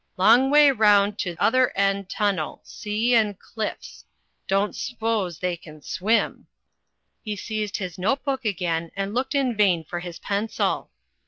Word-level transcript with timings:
Long 0.17 0.49
way 0.49 0.69
roimd 0.69 1.19
to 1.19 1.35
other 1.37 1.69
end 1.77 2.09
tunnel; 2.09 2.61
sea 2.63 3.13
and 3.13 3.37
cliffs. 3.37 4.03
Don' 4.47 4.71
sphose 4.73 5.37
they 5.39 5.55
can 5.55 5.83
swim." 5.83 6.47
He 7.21 7.35
seized 7.35 7.77
his 7.77 7.99
note 7.99 8.23
book 8.23 8.43
again 8.43 8.89
and 8.95 9.13
looked 9.13 9.35
in 9.35 9.55
vain 9.55 9.83
for 9.83 9.99
his 9.99 10.17
pencil. 10.17 10.89